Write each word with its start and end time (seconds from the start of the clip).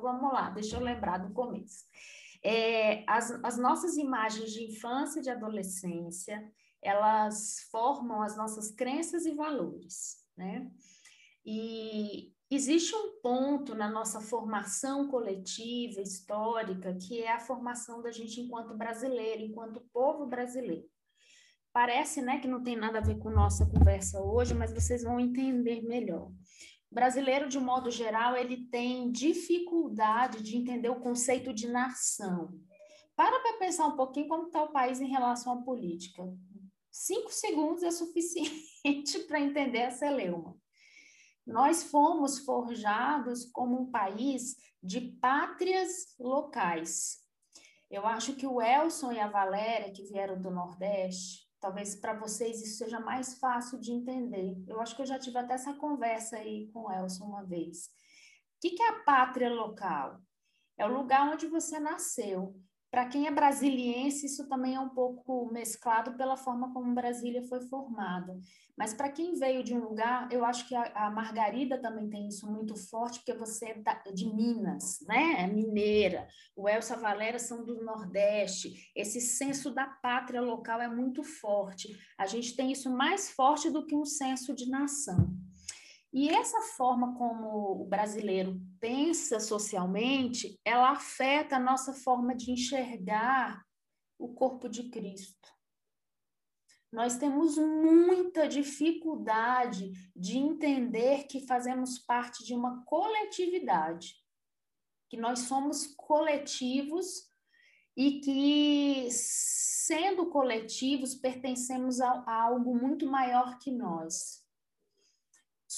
vamos 0.00 0.32
lá, 0.32 0.50
deixa 0.50 0.76
eu 0.76 0.80
lembrar 0.80 1.18
do 1.18 1.32
começo. 1.32 1.84
É, 2.42 3.04
as, 3.06 3.30
as 3.42 3.58
nossas 3.58 3.96
imagens 3.96 4.52
de 4.52 4.64
infância 4.64 5.20
e 5.20 5.22
de 5.22 5.30
adolescência, 5.30 6.50
elas 6.80 7.68
formam 7.70 8.22
as 8.22 8.36
nossas 8.36 8.70
crenças 8.70 9.26
e 9.26 9.34
valores, 9.34 10.24
né? 10.36 10.70
E 11.44 12.32
existe 12.50 12.94
um 12.94 13.20
ponto 13.20 13.74
na 13.74 13.90
nossa 13.90 14.20
formação 14.20 15.08
coletiva, 15.08 16.00
histórica, 16.00 16.94
que 16.94 17.22
é 17.22 17.32
a 17.32 17.40
formação 17.40 18.00
da 18.00 18.10
gente 18.10 18.40
enquanto 18.40 18.76
brasileiro, 18.76 19.42
enquanto 19.42 19.86
povo 19.92 20.26
brasileiro. 20.26 20.88
Parece, 21.72 22.22
né, 22.22 22.38
que 22.38 22.48
não 22.48 22.62
tem 22.62 22.76
nada 22.76 22.98
a 22.98 23.02
ver 23.02 23.18
com 23.18 23.30
nossa 23.30 23.66
conversa 23.66 24.20
hoje, 24.20 24.54
mas 24.54 24.72
vocês 24.72 25.02
vão 25.02 25.20
entender 25.20 25.82
melhor. 25.82 26.30
Brasileiro, 26.90 27.48
de 27.48 27.60
modo 27.60 27.90
geral, 27.90 28.36
ele 28.36 28.66
tem 28.68 29.12
dificuldade 29.12 30.42
de 30.42 30.56
entender 30.56 30.88
o 30.88 31.00
conceito 31.00 31.52
de 31.52 31.68
nação. 31.68 32.58
Para 33.14 33.40
para 33.40 33.58
pensar 33.58 33.86
um 33.86 33.96
pouquinho 33.96 34.28
como 34.28 34.46
está 34.46 34.62
o 34.62 34.72
país 34.72 35.00
em 35.00 35.08
relação 35.08 35.52
à 35.52 35.62
política. 35.62 36.22
Cinco 36.90 37.32
segundos 37.32 37.82
é 37.82 37.90
suficiente 37.90 39.18
para 39.28 39.40
entender 39.40 39.78
essa 39.78 39.98
celeuma. 39.98 40.56
Nós 41.46 41.82
fomos 41.82 42.38
forjados 42.40 43.44
como 43.46 43.80
um 43.80 43.90
país 43.90 44.56
de 44.82 45.00
pátrias 45.00 46.14
locais. 46.18 47.18
Eu 47.90 48.06
acho 48.06 48.34
que 48.34 48.46
o 48.46 48.60
Elson 48.60 49.12
e 49.12 49.18
a 49.18 49.28
Valéria, 49.28 49.92
que 49.92 50.04
vieram 50.04 50.40
do 50.40 50.50
Nordeste, 50.50 51.47
talvez 51.60 51.94
para 51.94 52.14
vocês 52.14 52.62
isso 52.62 52.78
seja 52.78 53.00
mais 53.00 53.38
fácil 53.38 53.78
de 53.78 53.92
entender. 53.92 54.56
Eu 54.66 54.80
acho 54.80 54.94
que 54.94 55.02
eu 55.02 55.06
já 55.06 55.18
tive 55.18 55.38
até 55.38 55.54
essa 55.54 55.74
conversa 55.74 56.36
aí 56.36 56.70
com 56.72 56.84
o 56.84 56.92
Elson 56.92 57.24
uma 57.24 57.44
vez. 57.44 57.86
O 57.86 58.60
que, 58.60 58.82
é 58.82 58.88
a 58.88 59.00
pátria 59.04 59.50
local? 59.50 60.20
É 60.76 60.86
o 60.86 60.92
lugar 60.92 61.32
onde 61.32 61.46
você 61.46 61.78
nasceu. 61.78 62.60
Para 62.90 63.06
quem 63.06 63.26
é 63.26 63.30
brasiliense, 63.30 64.24
isso 64.24 64.48
também 64.48 64.74
é 64.74 64.80
um 64.80 64.88
pouco 64.88 65.52
mesclado 65.52 66.16
pela 66.16 66.38
forma 66.38 66.72
como 66.72 66.94
Brasília 66.94 67.42
foi 67.42 67.60
formada. 67.60 68.40
Mas 68.78 68.94
para 68.94 69.10
quem 69.10 69.34
veio 69.34 69.62
de 69.62 69.74
um 69.74 69.80
lugar, 69.80 70.26
eu 70.32 70.42
acho 70.42 70.66
que 70.66 70.74
a, 70.74 70.84
a, 70.94 71.10
Margarida 71.10 71.78
também 71.78 72.08
tem 72.08 72.28
isso 72.28 72.50
muito 72.50 72.74
forte, 72.76 73.18
porque 73.18 73.34
você 73.34 73.70
é 73.70 73.74
da, 73.74 73.94
de 74.14 74.32
Minas, 74.32 75.00
né? 75.06 75.42
É 75.42 75.46
mineira. 75.46 76.28
O 76.56 76.66
Elsa 76.66 76.96
Valéria 76.96 77.38
são 77.38 77.62
do 77.62 77.84
Nordeste. 77.84 78.90
Esse 78.96 79.20
senso 79.20 79.74
da 79.74 79.86
pátria 79.86 80.40
local 80.40 80.80
é 80.80 80.88
muito 80.88 81.22
forte. 81.22 81.94
A 82.16 82.26
gente 82.26 82.56
tem 82.56 82.72
isso 82.72 82.88
mais 82.88 83.30
forte 83.30 83.68
do 83.68 83.84
que 83.84 83.94
um 83.94 84.04
senso 84.04 84.54
de 84.54 84.70
nação. 84.70 85.36
E 86.12 86.28
essa 86.28 86.60
forma 86.76 87.14
como 87.16 87.82
o 87.82 87.84
brasileiro 87.84 88.60
pensa 88.80 89.38
socialmente, 89.38 90.58
ela 90.64 90.90
afeta 90.90 91.56
a 91.56 91.60
nossa 91.60 91.92
forma 91.92 92.34
de 92.34 92.50
enxergar 92.50 93.62
o 94.18 94.32
corpo 94.32 94.68
de 94.68 94.88
Cristo. 94.88 95.48
Nós 96.90 97.18
temos 97.18 97.58
muita 97.58 98.48
dificuldade 98.48 99.92
de 100.16 100.38
entender 100.38 101.26
que 101.26 101.46
fazemos 101.46 101.98
parte 101.98 102.42
de 102.42 102.54
uma 102.54 102.82
coletividade, 102.84 104.14
que 105.10 105.16
nós 105.18 105.40
somos 105.40 105.86
coletivos 105.94 107.28
e 107.94 108.20
que, 108.20 109.08
sendo 109.10 110.30
coletivos, 110.30 111.14
pertencemos 111.14 112.00
a, 112.00 112.10
a 112.26 112.44
algo 112.44 112.74
muito 112.74 113.06
maior 113.06 113.58
que 113.58 113.70
nós. 113.70 114.47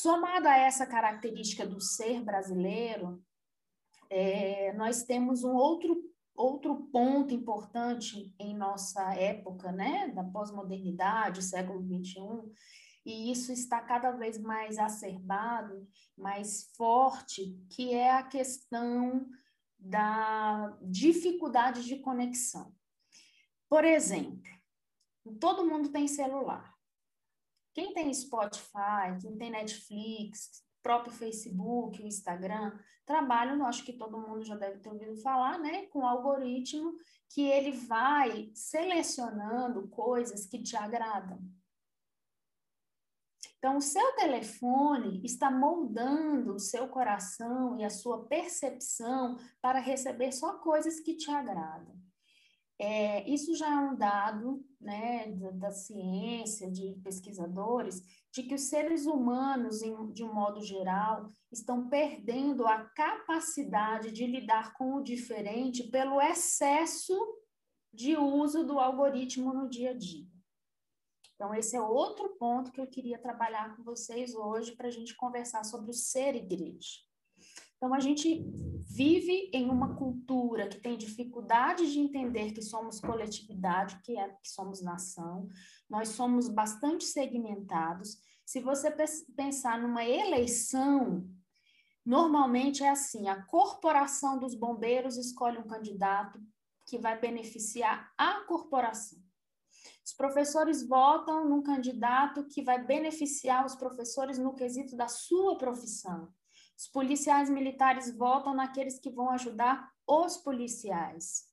Somado 0.01 0.49
a 0.49 0.57
essa 0.57 0.87
característica 0.87 1.67
do 1.67 1.79
ser 1.79 2.23
brasileiro, 2.23 3.23
é, 4.09 4.73
nós 4.73 5.03
temos 5.03 5.45
um 5.45 5.53
outro, 5.53 6.03
outro 6.35 6.89
ponto 6.91 7.35
importante 7.35 8.35
em 8.39 8.57
nossa 8.57 9.15
época, 9.15 9.71
né, 9.71 10.09
da 10.09 10.25
pós-modernidade, 10.25 11.43
século 11.43 11.83
XXI, 11.83 12.51
e 13.05 13.31
isso 13.31 13.53
está 13.53 13.79
cada 13.83 14.13
vez 14.13 14.39
mais 14.39 14.79
acerbado, 14.79 15.87
mais 16.17 16.71
forte, 16.75 17.63
que 17.69 17.93
é 17.93 18.11
a 18.11 18.23
questão 18.23 19.29
da 19.79 20.79
dificuldade 20.81 21.85
de 21.85 21.97
conexão. 21.97 22.75
Por 23.69 23.85
exemplo, 23.85 24.51
todo 25.39 25.67
mundo 25.67 25.91
tem 25.91 26.09
celular. 26.09 26.75
Quem 27.81 27.95
tem 27.95 28.13
Spotify, 28.13 29.17
quem 29.23 29.39
tem 29.39 29.51
Netflix, 29.51 30.63
próprio 30.83 31.15
Facebook, 31.15 32.03
o 32.03 32.07
Instagram, 32.07 32.79
trabalham, 33.07 33.65
acho 33.65 33.83
que 33.87 33.95
todo 33.95 34.21
mundo 34.21 34.45
já 34.45 34.55
deve 34.55 34.81
ter 34.81 34.91
ouvido 34.91 35.17
falar, 35.23 35.59
né, 35.59 35.87
com 35.87 36.01
o 36.01 36.07
algoritmo 36.07 36.95
que 37.31 37.41
ele 37.41 37.73
vai 37.73 38.51
selecionando 38.55 39.89
coisas 39.89 40.45
que 40.45 40.63
te 40.63 40.77
agradam. 40.77 41.41
Então, 43.57 43.79
o 43.79 43.81
seu 43.81 44.15
telefone 44.15 45.25
está 45.25 45.51
moldando 45.51 46.57
o 46.57 46.61
seu 46.61 46.87
coração 46.87 47.81
e 47.81 47.85
a 47.85 47.89
sua 47.89 48.27
percepção 48.27 49.39
para 49.63 49.81
receber 49.81 50.33
só 50.33 50.59
coisas 50.59 51.01
que 51.01 51.17
te 51.17 51.31
agradam. 51.31 51.99
É, 52.83 53.29
isso 53.29 53.55
já 53.55 53.71
é 53.71 53.77
um 53.77 53.95
dado 53.95 54.65
né, 54.81 55.31
da, 55.33 55.51
da, 55.51 55.71
ciência, 55.71 56.71
de 56.71 56.95
pesquisadores, 57.05 58.01
de 58.33 58.43
que 58.43 58.55
os 58.55 58.63
seres 58.63 59.05
humanos, 59.05 59.83
em, 59.83 60.11
de 60.13 60.25
um 60.25 60.33
modo 60.33 60.63
geral, 60.63 61.31
estão 61.53 61.91
perdendo 61.91 62.67
a 62.67 62.83
capacidade 62.85 64.11
de 64.11 64.25
lidar 64.25 64.73
com 64.73 64.95
o 64.95 65.03
diferente 65.03 65.91
pelo 65.91 66.23
excesso 66.23 67.15
de 67.93 68.17
uso 68.17 68.65
do 68.65 68.79
algoritmo 68.79 69.53
no 69.53 69.69
dia 69.69 69.91
a 69.91 69.95
dia. 69.95 70.27
Então, 71.35 71.55
esse 71.55 71.77
é 71.77 71.83
outro 71.83 72.31
ponto 72.39 72.73
que 72.73 72.81
eu 72.81 72.87
queria 72.87 73.19
trabalhar 73.19 73.77
com 73.77 73.83
vocês 73.83 74.35
hoje 74.35 74.75
para 74.75 74.89
a 74.89 74.91
gente 74.91 75.15
conversar 75.15 75.65
sobre 75.65 75.91
o 75.91 75.95
ser 75.95 76.35
igreja. 76.35 77.10
Então, 77.81 77.95
a 77.95 77.99
gente 77.99 78.45
vive 78.91 79.51
em 79.55 79.71
uma 79.71 79.97
cultura 79.97 80.69
que 80.69 80.79
tem 80.79 80.99
dificuldade 80.99 81.91
de 81.91 81.99
entender 81.99 82.53
que 82.53 82.61
somos 82.61 83.01
coletividade, 83.01 84.03
que 84.03 84.19
é 84.19 84.29
que 84.29 84.51
somos 84.51 84.83
nação. 84.83 85.49
Nós 85.89 86.11
somos 86.11 86.47
bastante 86.47 87.05
segmentados. 87.05 88.19
Se 88.45 88.61
você 88.61 88.95
pensar 89.35 89.81
numa 89.81 90.05
eleição, 90.05 91.27
normalmente 92.05 92.85
é 92.85 92.91
assim: 92.91 93.29
a 93.29 93.43
corporação 93.45 94.39
dos 94.39 94.55
bombeiros 94.55 95.17
escolhe 95.17 95.57
um 95.57 95.67
candidato 95.67 96.39
que 96.85 96.99
vai 96.99 97.19
beneficiar 97.19 98.13
a 98.19 98.41
corporação. 98.45 99.19
Os 100.05 100.13
professores 100.13 100.87
votam 100.87 101.49
num 101.49 101.63
candidato 101.63 102.45
que 102.45 102.63
vai 102.63 102.85
beneficiar 102.85 103.65
os 103.65 103.75
professores 103.75 104.37
no 104.37 104.55
quesito 104.55 104.95
da 104.95 105.09
sua 105.09 105.57
profissão. 105.57 106.31
Os 106.81 106.89
policiais 106.89 107.51
militares 107.51 108.17
votam 108.17 108.55
naqueles 108.55 108.99
que 108.99 109.11
vão 109.11 109.29
ajudar 109.33 109.93
os 110.09 110.39
policiais. 110.39 111.45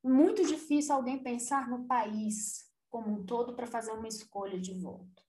Muito 0.00 0.46
difícil 0.46 0.94
alguém 0.94 1.20
pensar 1.20 1.68
no 1.68 1.88
país 1.88 2.64
como 2.88 3.10
um 3.10 3.26
todo 3.26 3.56
para 3.56 3.66
fazer 3.66 3.90
uma 3.90 4.06
escolha 4.06 4.56
de 4.56 4.72
voto. 4.74 5.24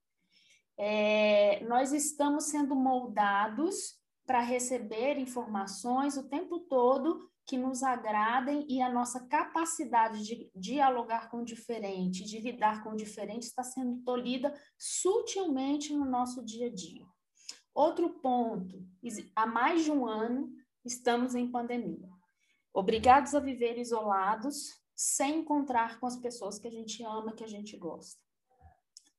É, 0.78 1.66
nós 1.66 1.92
estamos 1.92 2.46
sendo 2.46 2.75
moldados 2.75 3.98
para 4.28 4.42
receber 4.42 5.18
informações 5.18 6.16
o 6.16 6.30
tempo 6.30 6.59
todo 6.59 7.28
que 7.48 7.58
nos 7.58 7.81
agradem 7.81 8.64
e 8.69 8.80
a 8.80 8.94
nossa 8.94 9.25
capacidade 9.25 10.24
de 10.24 10.52
dialogar 10.53 11.31
com 11.31 11.38
o 11.38 11.46
diferente, 11.46 12.24
de 12.24 12.39
lidar 12.39 12.84
com 12.84 12.92
o 12.92 12.95
diferente, 12.95 13.48
está 13.48 13.63
sendo 13.63 14.04
tolhida 14.04 14.54
sutilmente 14.78 15.95
no 15.95 16.06
nosso 16.06 16.45
dia 16.45 16.68
a 16.68 16.72
dia. 16.72 17.09
Outro 17.80 18.10
ponto: 18.10 18.86
há 19.34 19.46
mais 19.46 19.86
de 19.86 19.90
um 19.90 20.06
ano 20.06 20.52
estamos 20.84 21.34
em 21.34 21.50
pandemia. 21.50 22.10
Obrigados 22.74 23.34
a 23.34 23.40
viver 23.40 23.78
isolados, 23.78 24.84
sem 24.94 25.40
encontrar 25.40 25.98
com 25.98 26.06
as 26.06 26.18
pessoas 26.18 26.60
que 26.60 26.68
a 26.68 26.72
gente 26.72 27.02
ama, 27.06 27.31
que 27.31 27.44
a 27.44 27.48
gente 27.48 27.78
gosta. 27.78 28.22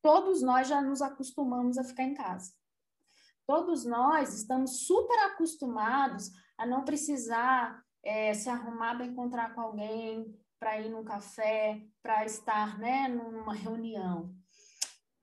Todos 0.03 0.43
nós 0.43 0.69
já 0.69 0.83
nos 0.83 1.01
acostumamos 1.01 1.79
a 1.79 1.85
ficar 1.85 2.03
em 2.03 2.13
casa. 2.13 2.53
Todos 3.47 3.87
nós 3.87 4.35
estamos 4.35 4.87
super 4.87 5.19
acostumados 5.21 6.31
a 6.59 6.67
não 6.67 6.85
precisar 6.85 7.83
é, 8.03 8.35
se 8.35 8.51
arrumar 8.51 8.95
para 8.95 9.07
encontrar 9.07 9.55
com 9.55 9.63
alguém, 9.63 10.39
para 10.59 10.79
ir 10.79 10.91
num 10.91 11.03
café, 11.03 11.83
para 12.03 12.27
estar 12.27 12.79
né, 12.79 13.09
numa 13.09 13.55
reunião. 13.55 14.35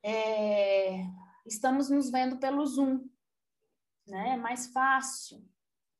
É, 0.02 1.06
estamos 1.46 1.92
nos 1.92 2.10
vendo 2.10 2.38
pelo 2.38 2.66
Zoom, 2.66 3.08
né? 4.08 4.30
É 4.30 4.38
mais 4.38 4.68
fácil. 4.68 5.44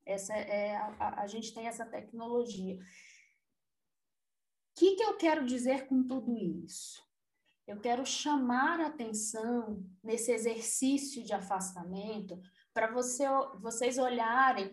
Essa 0.04 0.34
é 0.34 0.76
a, 0.76 1.22
a 1.22 1.26
gente 1.26 1.52
tem 1.52 1.66
essa 1.66 1.84
tecnologia. 1.84 2.76
O 2.76 2.80
que, 4.74 4.96
que 4.96 5.02
eu 5.02 5.16
quero 5.16 5.44
dizer 5.44 5.86
com 5.86 6.06
tudo 6.06 6.36
isso? 6.36 7.06
Eu 7.66 7.78
quero 7.80 8.06
chamar 8.06 8.80
a 8.80 8.86
atenção 8.86 9.84
nesse 10.02 10.32
exercício 10.32 11.22
de 11.22 11.34
afastamento 11.34 12.40
para 12.72 12.90
você, 12.90 13.24
vocês 13.60 13.98
olharem 13.98 14.72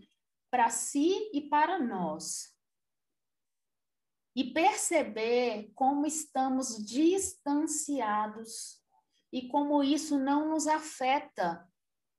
para 0.49 0.69
si 0.69 1.29
e 1.33 1.41
para 1.49 1.77
nós. 1.79 2.55
E 4.33 4.53
perceber 4.53 5.73
como 5.75 6.05
estamos 6.05 6.77
distanciados 6.85 8.81
e 9.33 9.49
como 9.49 9.83
isso 9.83 10.17
não 10.17 10.49
nos 10.49 10.67
afeta 10.67 11.67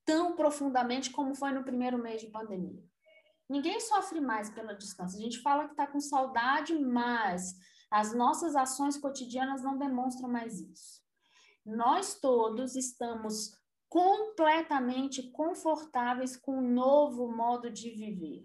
tão 0.06 0.36
profundamente 0.36 1.10
como 1.10 1.34
foi 1.34 1.50
no 1.52 1.64
primeiro 1.64 1.98
mês 1.98 2.22
de 2.22 2.28
pandemia. 2.28 2.82
Ninguém 3.48 3.78
sofre 3.80 4.20
mais 4.20 4.48
pela 4.48 4.74
distância. 4.74 5.18
A 5.18 5.22
gente 5.22 5.40
fala 5.40 5.66
que 5.66 5.72
está 5.72 5.86
com 5.86 6.00
saudade, 6.00 6.78
mas 6.78 7.54
as 7.90 8.14
nossas 8.14 8.56
ações 8.56 8.96
cotidianas 8.96 9.62
não 9.62 9.76
demonstram 9.76 10.28
mais 10.28 10.60
isso. 10.60 11.02
Nós 11.64 12.18
todos 12.18 12.74
estamos 12.76 13.52
completamente 13.88 15.30
confortáveis 15.30 16.36
com 16.36 16.58
o 16.58 16.68
novo 16.68 17.30
modo 17.30 17.70
de 17.70 17.90
viver. 17.90 18.44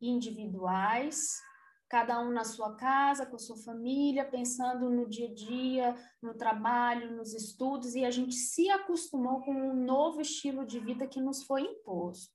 Individuais, 0.00 1.40
cada 1.88 2.20
um 2.20 2.30
na 2.30 2.44
sua 2.44 2.74
casa, 2.74 3.26
com 3.26 3.36
a 3.36 3.38
sua 3.38 3.56
família, 3.56 4.24
pensando 4.24 4.90
no 4.90 5.08
dia 5.08 5.28
a 5.28 5.34
dia, 5.34 5.94
no 6.20 6.34
trabalho, 6.34 7.16
nos 7.16 7.32
estudos, 7.34 7.94
e 7.94 8.04
a 8.04 8.10
gente 8.10 8.34
se 8.34 8.68
acostumou 8.70 9.40
com 9.40 9.52
um 9.52 9.84
novo 9.84 10.20
estilo 10.20 10.66
de 10.66 10.80
vida 10.80 11.06
que 11.06 11.20
nos 11.20 11.44
foi 11.44 11.62
imposto. 11.62 12.34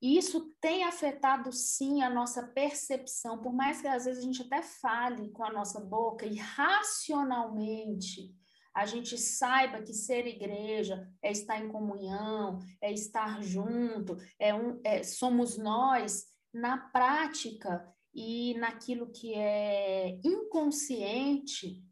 Isso 0.00 0.54
tem 0.60 0.84
afetado 0.84 1.50
sim 1.50 2.02
a 2.02 2.10
nossa 2.10 2.46
percepção, 2.46 3.38
por 3.38 3.52
mais 3.52 3.80
que 3.80 3.88
às 3.88 4.04
vezes 4.04 4.22
a 4.22 4.26
gente 4.26 4.42
até 4.42 4.62
fale 4.62 5.30
com 5.30 5.42
a 5.42 5.52
nossa 5.52 5.80
boca 5.80 6.26
e 6.26 6.36
racionalmente 6.36 8.34
a 8.76 8.84
gente 8.84 9.16
saiba 9.16 9.80
que 9.80 9.94
ser 9.94 10.26
igreja 10.26 11.10
é 11.22 11.32
estar 11.32 11.58
em 11.58 11.68
comunhão, 11.68 12.58
é 12.78 12.92
estar 12.92 13.42
junto, 13.42 14.18
é 14.38 14.54
um, 14.54 14.78
é, 14.84 15.02
somos 15.02 15.56
nós, 15.56 16.26
na 16.52 16.76
prática 16.76 17.90
e 18.16 18.54
naquilo 18.54 19.12
que 19.12 19.34
é 19.34 20.18
inconsciente, 20.24 21.84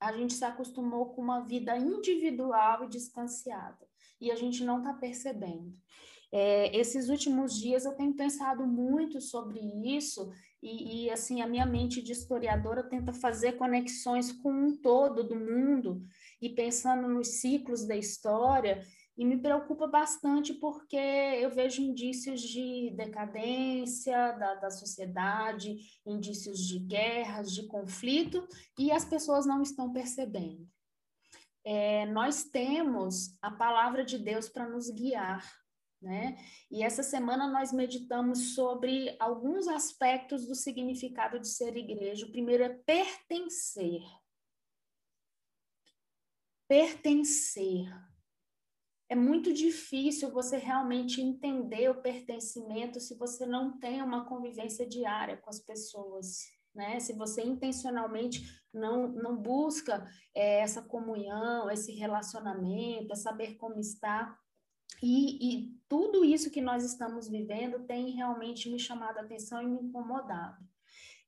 a 0.00 0.10
gente 0.10 0.32
se 0.32 0.42
acostumou 0.42 1.10
com 1.10 1.20
uma 1.20 1.40
vida 1.40 1.76
individual 1.76 2.84
e 2.84 2.88
distanciada, 2.88 3.86
e 4.18 4.30
a 4.30 4.36
gente 4.36 4.64
não 4.64 4.78
está 4.78 4.94
percebendo. 4.94 5.74
É, 6.32 6.74
esses 6.74 7.10
últimos 7.10 7.54
dias 7.54 7.84
eu 7.84 7.92
tenho 7.92 8.14
pensado 8.14 8.66
muito 8.66 9.20
sobre 9.20 9.60
isso 9.84 10.30
e, 10.62 11.06
e, 11.06 11.10
assim 11.10 11.42
a 11.42 11.46
minha 11.46 11.66
mente 11.66 12.00
de 12.00 12.12
historiadora 12.12 12.84
tenta 12.84 13.12
fazer 13.12 13.54
conexões 13.54 14.30
com 14.30 14.52
um 14.52 14.76
todo 14.76 15.24
do 15.24 15.34
mundo 15.34 16.04
e 16.40 16.48
pensando 16.48 17.08
nos 17.08 17.40
ciclos 17.40 17.84
da 17.84 17.96
história 17.96 18.80
e 19.20 19.24
me 19.26 19.36
preocupa 19.36 19.86
bastante 19.86 20.54
porque 20.54 20.96
eu 20.96 21.50
vejo 21.50 21.82
indícios 21.82 22.40
de 22.40 22.90
decadência 22.96 24.32
da, 24.32 24.54
da 24.54 24.70
sociedade, 24.70 25.76
indícios 26.06 26.66
de 26.66 26.78
guerras, 26.78 27.52
de 27.52 27.66
conflito 27.66 28.48
e 28.78 28.90
as 28.90 29.04
pessoas 29.04 29.44
não 29.44 29.60
estão 29.60 29.92
percebendo. 29.92 30.66
É, 31.62 32.06
nós 32.06 32.44
temos 32.44 33.36
a 33.42 33.50
palavra 33.50 34.06
de 34.06 34.16
Deus 34.16 34.48
para 34.48 34.66
nos 34.66 34.88
guiar 34.88 35.46
né? 36.00 36.42
E 36.70 36.82
essa 36.82 37.02
semana 37.02 37.46
nós 37.46 37.74
meditamos 37.74 38.54
sobre 38.54 39.14
alguns 39.20 39.68
aspectos 39.68 40.46
do 40.46 40.54
significado 40.54 41.38
de 41.38 41.46
ser 41.46 41.76
igreja. 41.76 42.24
O 42.24 42.32
primeiro 42.32 42.64
é 42.64 42.70
pertencer. 42.70 44.00
Pertencer. 46.66 47.86
É 49.10 49.14
muito 49.14 49.52
difícil 49.52 50.30
você 50.30 50.56
realmente 50.56 51.20
entender 51.20 51.90
o 51.90 52.00
pertencimento 52.00 52.98
se 52.98 53.18
você 53.18 53.44
não 53.44 53.78
tem 53.78 54.00
uma 54.00 54.24
convivência 54.24 54.86
diária 54.86 55.36
com 55.36 55.50
as 55.50 55.58
pessoas. 55.58 56.46
Né? 56.74 57.00
Se 57.00 57.12
você 57.12 57.42
intencionalmente 57.42 58.42
não, 58.72 59.08
não 59.08 59.36
busca 59.36 60.08
é, 60.32 60.60
essa 60.60 60.80
comunhão, 60.80 61.68
esse 61.68 61.92
relacionamento, 61.92 63.12
é 63.12 63.16
saber 63.16 63.56
como 63.56 63.78
está 63.80 64.38
e, 65.02 65.38
e, 65.40 65.80
tudo 65.88 66.24
isso 66.24 66.50
que 66.50 66.60
nós 66.60 66.84
estamos 66.84 67.28
vivendo 67.28 67.86
tem 67.86 68.10
realmente 68.10 68.70
me 68.70 68.78
chamado 68.78 69.18
a 69.18 69.22
atenção 69.22 69.62
e 69.62 69.66
me 69.66 69.78
incomodado. 69.78 70.62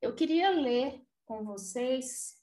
Eu 0.00 0.14
queria 0.14 0.50
ler 0.50 1.02
com 1.25 1.44
vocês. 1.44 2.42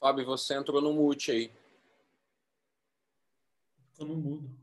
Fábio, 0.00 0.24
você 0.24 0.54
entrou 0.54 0.80
no 0.80 0.94
mute 0.94 1.30
aí. 1.30 1.52
Ficou 3.92 4.06
no 4.08 4.16
mudo. 4.16 4.58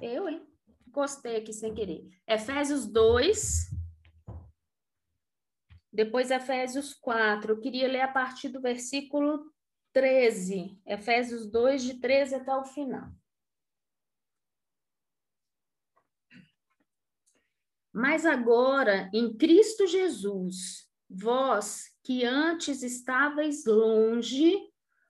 Eu, 0.00 0.28
hein? 0.28 0.46
Gostei 0.86 1.36
aqui 1.36 1.52
sem 1.52 1.74
querer. 1.74 2.08
Efésios 2.26 2.86
2, 2.86 3.70
depois, 5.92 6.30
Efésios 6.30 6.94
4. 6.94 7.54
Eu 7.54 7.60
queria 7.60 7.88
ler 7.88 8.02
a 8.02 8.12
partir 8.12 8.50
do 8.50 8.60
versículo 8.60 9.52
13. 9.92 10.80
Efésios 10.86 11.50
2, 11.50 11.82
de 11.82 11.94
13 11.98 12.36
até 12.36 12.54
o 12.54 12.64
final. 12.64 13.10
Mas 17.92 18.24
agora, 18.24 19.10
em 19.12 19.36
Cristo 19.36 19.88
Jesus, 19.88 20.87
vós 21.08 21.86
que 22.02 22.24
antes 22.24 22.82
estáveis 22.82 23.64
longe, 23.64 24.56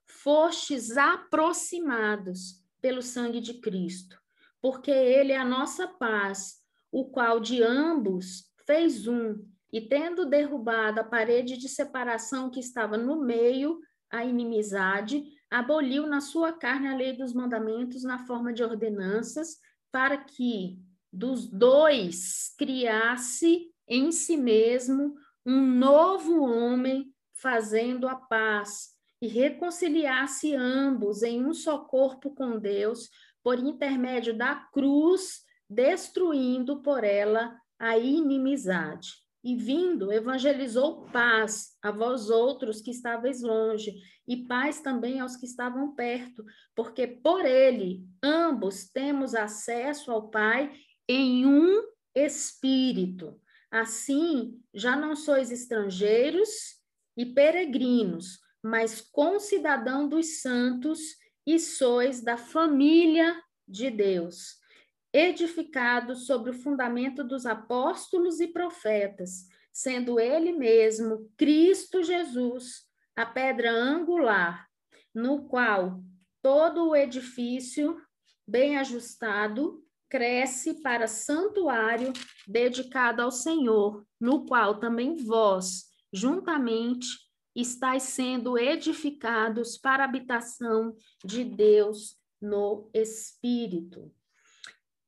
fostes 0.04 0.96
aproximados 0.96 2.62
pelo 2.80 3.02
sangue 3.02 3.40
de 3.40 3.54
Cristo, 3.54 4.20
porque 4.60 4.90
ele 4.90 5.32
é 5.32 5.38
a 5.38 5.44
nossa 5.44 5.86
paz, 5.86 6.58
o 6.90 7.06
qual 7.06 7.40
de 7.40 7.62
ambos 7.62 8.44
fez 8.66 9.06
um 9.06 9.44
e 9.72 9.82
tendo 9.82 10.24
derrubado 10.24 11.00
a 11.00 11.04
parede 11.04 11.58
de 11.58 11.68
separação 11.68 12.50
que 12.50 12.60
estava 12.60 12.96
no 12.96 13.22
meio, 13.22 13.80
a 14.10 14.24
inimizade, 14.24 15.24
aboliu 15.50 16.06
na 16.06 16.20
sua 16.20 16.52
carne 16.52 16.88
a 16.88 16.96
lei 16.96 17.12
dos 17.12 17.34
mandamentos 17.34 18.02
na 18.02 18.26
forma 18.26 18.52
de 18.52 18.62
ordenanças, 18.62 19.58
para 19.92 20.16
que 20.16 20.78
dos 21.12 21.46
dois 21.46 22.54
criasse 22.56 23.70
em 23.86 24.10
si 24.12 24.36
mesmo 24.36 25.14
um 25.48 25.66
novo 25.66 26.42
homem, 26.42 27.10
fazendo 27.32 28.06
a 28.06 28.14
paz, 28.14 28.90
e 29.20 29.26
reconciliasse 29.26 30.54
ambos 30.54 31.22
em 31.22 31.42
um 31.42 31.54
só 31.54 31.78
corpo 31.78 32.34
com 32.34 32.58
Deus, 32.58 33.08
por 33.42 33.58
intermédio 33.58 34.36
da 34.36 34.54
cruz, 34.54 35.40
destruindo 35.68 36.82
por 36.82 37.02
ela 37.02 37.56
a 37.78 37.96
inimizade 37.96 39.08
e 39.42 39.56
vindo, 39.56 40.12
evangelizou 40.12 41.06
paz 41.12 41.76
a 41.80 41.90
vós 41.90 42.28
outros 42.28 42.82
que 42.82 42.90
estáveis 42.90 43.40
longe, 43.40 43.94
e 44.26 44.44
paz 44.46 44.82
também 44.82 45.20
aos 45.20 45.36
que 45.36 45.46
estavam 45.46 45.94
perto, 45.94 46.44
porque 46.74 47.06
por 47.06 47.46
ele 47.46 48.06
ambos 48.22 48.90
temos 48.90 49.34
acesso 49.34 50.10
ao 50.10 50.28
Pai 50.28 50.70
em 51.08 51.46
um 51.46 51.82
espírito. 52.14 53.40
Assim, 53.70 54.60
já 54.72 54.96
não 54.96 55.14
sois 55.14 55.50
estrangeiros 55.50 56.48
e 57.16 57.26
peregrinos, 57.26 58.40
mas 58.62 59.00
concidadão 59.00 60.08
dos 60.08 60.40
santos 60.40 61.00
e 61.46 61.58
sois 61.58 62.22
da 62.22 62.36
família 62.36 63.40
de 63.66 63.90
Deus 63.90 64.58
edificado 65.12 66.14
sobre 66.14 66.50
o 66.50 66.54
fundamento 66.54 67.24
dos 67.24 67.46
apóstolos 67.46 68.40
e 68.40 68.48
profetas, 68.48 69.46
sendo 69.72 70.20
ele 70.20 70.52
mesmo, 70.52 71.30
Cristo 71.36 72.02
Jesus, 72.02 72.82
a 73.16 73.24
pedra 73.24 73.70
angular, 73.70 74.66
no 75.14 75.48
qual 75.48 76.02
todo 76.42 76.88
o 76.88 76.96
edifício, 76.96 78.00
bem 78.46 78.78
ajustado, 78.78 79.84
cresce 80.08 80.80
para 80.82 81.06
santuário 81.06 82.12
dedicado 82.46 83.22
ao 83.22 83.30
Senhor, 83.30 84.04
no 84.20 84.46
qual 84.46 84.78
também 84.78 85.16
vós, 85.16 85.84
juntamente, 86.12 87.06
estáis 87.54 88.04
sendo 88.04 88.58
edificados 88.58 89.76
para 89.76 90.04
a 90.04 90.06
habitação 90.06 90.96
de 91.24 91.44
Deus 91.44 92.16
no 92.40 92.88
Espírito. 92.94 94.12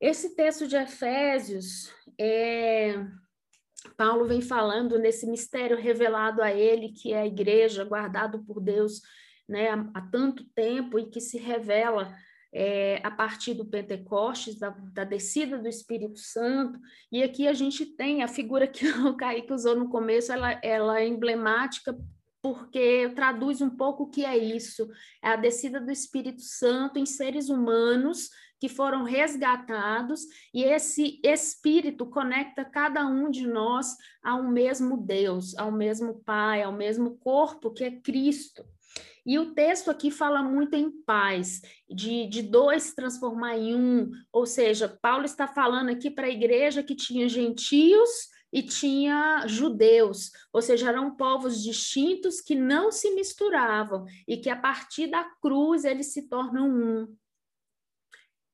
Esse 0.00 0.34
texto 0.34 0.66
de 0.66 0.76
Efésios, 0.76 1.92
é, 2.18 2.94
Paulo 3.96 4.26
vem 4.26 4.40
falando 4.40 4.98
nesse 4.98 5.26
mistério 5.26 5.76
revelado 5.76 6.42
a 6.42 6.52
ele, 6.52 6.92
que 6.92 7.12
é 7.12 7.20
a 7.20 7.26
igreja, 7.26 7.84
guardado 7.84 8.44
por 8.44 8.60
Deus 8.60 9.00
né, 9.48 9.68
há, 9.68 9.90
há 9.94 10.00
tanto 10.02 10.44
tempo 10.54 10.98
e 10.98 11.10
que 11.10 11.20
se 11.20 11.38
revela 11.38 12.14
é, 12.52 13.00
a 13.04 13.10
partir 13.10 13.54
do 13.54 13.64
Pentecostes, 13.64 14.58
da, 14.58 14.70
da, 14.70 15.04
descida 15.04 15.58
do 15.58 15.68
Espírito 15.68 16.18
Santo, 16.18 16.78
e 17.10 17.22
aqui 17.22 17.46
a 17.46 17.52
gente 17.52 17.86
tem 17.86 18.22
a 18.22 18.28
figura 18.28 18.66
que 18.66 18.86
o 19.06 19.16
Kaique 19.16 19.52
usou 19.52 19.76
no 19.76 19.88
começo, 19.88 20.32
ela, 20.32 20.52
ela 20.62 21.00
é 21.00 21.06
emblemática 21.06 21.96
porque 22.42 23.12
traduz 23.14 23.60
um 23.60 23.70
pouco 23.70 24.04
o 24.04 24.10
que 24.10 24.24
é 24.24 24.36
isso: 24.36 24.88
é 25.22 25.28
a 25.28 25.36
descida 25.36 25.80
do 25.80 25.90
Espírito 25.90 26.42
Santo 26.42 26.98
em 26.98 27.06
seres 27.06 27.48
humanos 27.48 28.30
que 28.58 28.68
foram 28.68 29.04
resgatados, 29.04 30.20
e 30.52 30.62
esse 30.62 31.18
Espírito 31.24 32.04
conecta 32.04 32.62
cada 32.62 33.06
um 33.06 33.30
de 33.30 33.46
nós 33.46 33.96
ao 34.22 34.42
mesmo 34.42 34.98
Deus, 34.98 35.56
ao 35.56 35.72
mesmo 35.72 36.22
Pai, 36.22 36.62
ao 36.62 36.72
mesmo 36.72 37.16
corpo 37.16 37.70
que 37.70 37.84
é 37.84 37.90
Cristo. 37.90 38.62
E 39.24 39.38
o 39.38 39.54
texto 39.54 39.90
aqui 39.90 40.10
fala 40.10 40.42
muito 40.42 40.74
em 40.74 40.90
paz, 40.90 41.60
de, 41.88 42.26
de 42.26 42.42
dois 42.42 42.94
transformar 42.94 43.56
em 43.56 43.74
um, 43.74 44.10
ou 44.32 44.46
seja, 44.46 44.98
Paulo 45.02 45.24
está 45.24 45.46
falando 45.46 45.90
aqui 45.90 46.10
para 46.10 46.26
a 46.26 46.30
igreja 46.30 46.82
que 46.82 46.94
tinha 46.94 47.28
gentios 47.28 48.10
e 48.52 48.62
tinha 48.62 49.46
judeus, 49.46 50.32
ou 50.52 50.60
seja, 50.60 50.88
eram 50.88 51.16
povos 51.16 51.62
distintos 51.62 52.40
que 52.40 52.54
não 52.54 52.90
se 52.90 53.14
misturavam 53.14 54.04
e 54.26 54.36
que 54.36 54.50
a 54.50 54.56
partir 54.56 55.06
da 55.06 55.24
cruz 55.40 55.84
eles 55.84 56.12
se 56.12 56.28
tornam 56.28 56.68
um. 56.68 57.16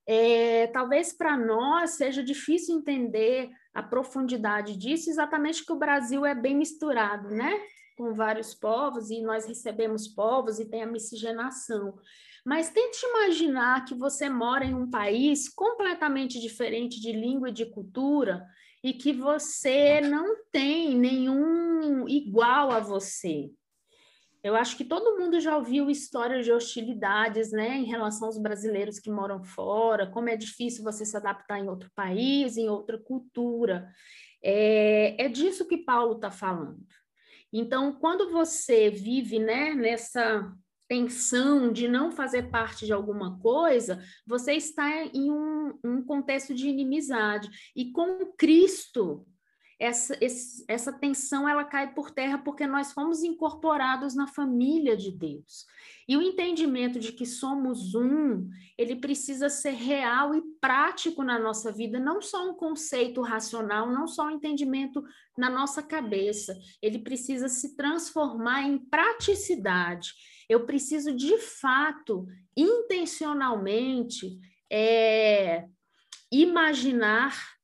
É, 0.09 0.67
talvez 0.67 1.11
para 1.11 1.35
nós 1.35 1.91
seja 1.91 2.23
difícil 2.23 2.77
entender 2.77 3.49
a 3.73 3.83
profundidade 3.83 4.77
disso, 4.77 5.09
exatamente 5.09 5.65
que 5.65 5.73
o 5.73 5.77
Brasil 5.77 6.25
é 6.25 6.33
bem 6.33 6.55
misturado, 6.55 7.29
né? 7.29 7.59
Com 7.97 8.13
vários 8.13 8.53
povos, 8.53 9.09
e 9.09 9.21
nós 9.21 9.45
recebemos 9.45 10.07
povos 10.07 10.59
e 10.59 10.65
tem 10.65 10.83
a 10.83 10.87
miscigenação. 10.87 11.97
Mas 12.45 12.69
tente 12.69 13.05
imaginar 13.05 13.83
que 13.85 13.95
você 13.95 14.29
mora 14.29 14.63
em 14.63 14.75
um 14.75 14.89
país 14.89 15.49
completamente 15.49 16.39
diferente 16.39 17.01
de 17.01 17.11
língua 17.11 17.49
e 17.49 17.53
de 17.53 17.65
cultura, 17.65 18.45
e 18.83 18.93
que 18.93 19.11
você 19.11 19.99
não 19.99 20.45
tem 20.51 20.95
nenhum 20.95 22.07
igual 22.07 22.71
a 22.71 22.79
você. 22.79 23.49
Eu 24.43 24.55
acho 24.55 24.77
que 24.77 24.85
todo 24.85 25.17
mundo 25.17 25.39
já 25.39 25.57
ouviu 25.57 25.89
histórias 25.89 26.45
de 26.45 26.53
hostilidades, 26.53 27.51
né, 27.51 27.77
em 27.77 27.85
relação 27.85 28.27
aos 28.27 28.37
brasileiros 28.37 28.99
que 28.99 29.09
moram 29.09 29.43
fora, 29.43 30.07
como 30.07 30.29
é 30.29 30.37
difícil 30.37 30.83
você 30.83 31.03
se 31.03 31.17
adaptar 31.17 31.59
em 31.59 31.67
outro 31.67 31.91
país, 31.95 32.55
em 32.55 32.69
outra 32.69 32.97
cultura. 32.97 33.91
É, 34.41 35.25
é 35.25 35.27
disso 35.27 35.67
que 35.67 35.77
Paulo 35.77 36.13
está 36.13 36.31
falando. 36.31 36.79
Então, 37.59 37.93
quando 37.93 38.29
você 38.29 38.89
vive, 38.89 39.39
né, 39.39 39.73
nessa 39.73 40.53
tensão 40.87 41.71
de 41.73 41.87
não 41.87 42.11
fazer 42.11 42.51
parte 42.51 42.85
de 42.85 42.93
alguma 42.93 43.39
coisa, 43.39 44.01
você 44.25 44.53
está 44.53 45.03
em 45.05 45.31
um, 45.31 45.77
um 45.83 46.03
contexto 46.03 46.53
de 46.53 46.67
inimizade. 46.67 47.49
E 47.75 47.91
com 47.91 48.31
Cristo, 48.37 49.25
essa, 49.79 50.17
essa 50.67 50.91
tensão 50.91 51.47
ela 51.47 51.63
cai 51.63 51.93
por 51.93 52.09
terra 52.09 52.39
porque 52.39 52.65
nós 52.65 52.93
fomos 52.93 53.23
incorporados 53.23 54.15
na 54.15 54.25
família 54.25 54.97
de 54.97 55.11
Deus. 55.11 55.65
E 56.07 56.17
o 56.17 56.21
entendimento 56.21 56.99
de 56.99 57.11
que 57.11 57.25
somos 57.25 57.93
um, 57.93 58.49
ele 58.77 58.95
precisa 58.95 59.49
ser 59.49 59.73
real 59.73 60.33
e 60.33 60.41
prático 60.59 61.21
na 61.21 61.37
nossa 61.37 61.71
vida, 61.71 61.99
não 61.99 62.21
só 62.21 62.49
um 62.49 62.55
conceito 62.55 63.21
racional, 63.21 63.91
não 63.91 64.07
só 64.07 64.27
um 64.27 64.31
entendimento 64.31 65.03
na 65.37 65.49
nossa 65.49 65.83
cabeça. 65.83 66.57
Ele 66.81 66.99
precisa 66.99 67.47
se 67.47 67.75
transformar 67.75 68.63
em 68.63 68.79
praticidade. 68.79 70.13
Eu 70.49 70.65
preciso, 70.65 71.13
de 71.13 71.37
fato, 71.37 72.25
intencionalmente, 72.55 74.39
é, 74.71 75.67
imaginar 76.31 77.56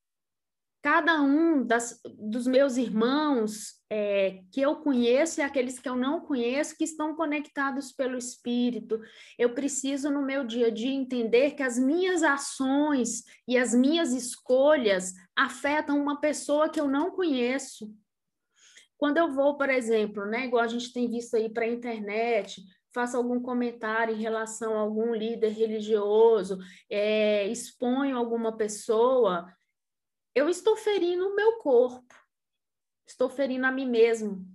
cada 0.84 1.22
um 1.22 1.66
das, 1.66 2.02
dos 2.20 2.46
meus 2.46 2.76
irmãos 2.76 3.82
é, 3.90 4.42
que 4.52 4.60
eu 4.60 4.76
conheço 4.76 5.40
e 5.40 5.44
aqueles 5.44 5.80
que 5.80 5.88
eu 5.88 5.96
não 5.96 6.20
conheço, 6.20 6.76
que 6.78 6.84
estão 6.84 7.16
conectados 7.16 7.94
pelo 7.94 8.18
Espírito. 8.18 9.00
Eu 9.40 9.54
preciso, 9.54 10.12
no 10.12 10.22
meu 10.22 10.44
dia 10.46 10.68
a 10.68 10.70
dia, 10.70 10.92
entender 10.92 11.52
que 11.52 11.64
as 11.64 11.80
minhas 11.80 12.22
ações 12.22 13.24
e 13.48 13.58
as 13.58 13.74
minhas 13.74 14.12
escolhas 14.12 15.14
afetam 15.34 15.98
uma 15.98 16.20
pessoa 16.20 16.68
que 16.68 16.82
eu 16.82 16.90
não 16.90 17.12
conheço. 17.12 17.90
Quando 18.98 19.18
eu 19.18 19.32
vou, 19.32 19.56
por 19.56 19.70
exemplo, 19.70 20.26
né, 20.26 20.48
igual 20.48 20.64
a 20.64 20.68
gente 20.68 20.92
tem 20.92 21.10
visto 21.10 21.38
aí 21.38 21.50
para 21.50 21.64
a 21.64 21.70
internet, 21.70 22.62
faço 22.94 23.16
algum 23.16 23.42
comentário 23.42 24.14
em 24.14 24.22
relação 24.22 24.76
a 24.76 24.82
algum 24.82 25.16
líder 25.16 25.54
religioso, 25.54 26.60
é, 26.90 27.48
exponho 27.48 28.18
alguma 28.18 28.58
pessoa, 28.58 29.48
eu 30.36 30.50
estou 30.50 30.76
ferindo 30.76 31.28
o 31.28 31.36
meu 31.36 31.58
corpo, 31.58 32.14
estou 33.06 33.30
ferindo 33.30 33.66
a 33.66 33.72
mim 33.72 33.88
mesmo. 33.90 34.46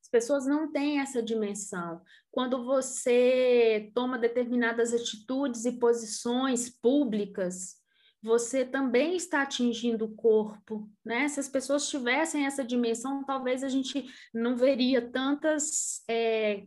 As 0.00 0.08
pessoas 0.08 0.46
não 0.46 0.70
têm 0.70 1.00
essa 1.00 1.22
dimensão. 1.22 2.02
Quando 2.30 2.64
você 2.64 3.90
toma 3.94 4.18
determinadas 4.18 4.94
atitudes 4.94 5.64
e 5.64 5.78
posições 5.78 6.70
públicas, 6.70 7.76
você 8.22 8.64
também 8.64 9.16
está 9.16 9.42
atingindo 9.42 10.06
o 10.06 10.14
corpo, 10.14 10.90
né? 11.04 11.28
Se 11.28 11.38
as 11.40 11.48
pessoas 11.48 11.88
tivessem 11.88 12.46
essa 12.46 12.64
dimensão, 12.64 13.24
talvez 13.24 13.62
a 13.62 13.68
gente 13.68 14.04
não 14.34 14.56
veria 14.56 15.10
tantas, 15.10 16.02
é... 16.08 16.66